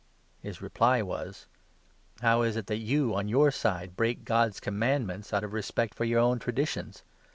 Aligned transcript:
His 0.39 0.63
reply 0.63 1.03
was: 1.03 1.45
3" 2.21 2.21
How 2.27 2.41
is 2.41 2.55
it 2.55 2.65
that 2.65 2.79
you 2.79 3.13
on 3.13 3.27
your 3.27 3.51
side 3.51 3.95
break 3.95 4.25
God's 4.25 4.59
commandments 4.59 5.31
out 5.31 5.43
of 5.43 5.53
respect 5.53 5.93
for 5.93 6.05
your 6.05 6.17
own 6.21 6.39
traditions 6.39 7.03